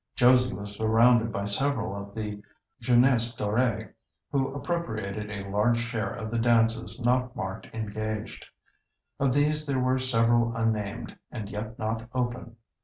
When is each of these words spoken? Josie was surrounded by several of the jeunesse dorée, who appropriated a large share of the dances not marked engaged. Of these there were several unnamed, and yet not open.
Josie 0.15 0.55
was 0.55 0.71
surrounded 0.75 1.31
by 1.31 1.45
several 1.45 1.95
of 1.95 2.15
the 2.15 2.41
jeunesse 2.79 3.35
dorée, 3.35 3.93
who 4.31 4.51
appropriated 4.51 5.29
a 5.29 5.47
large 5.47 5.79
share 5.79 6.09
of 6.11 6.31
the 6.31 6.39
dances 6.39 6.99
not 7.05 7.35
marked 7.35 7.67
engaged. 7.71 8.47
Of 9.19 9.31
these 9.31 9.67
there 9.67 9.77
were 9.79 9.99
several 9.99 10.55
unnamed, 10.55 11.19
and 11.29 11.49
yet 11.49 11.77
not 11.77 12.09
open. 12.15 12.55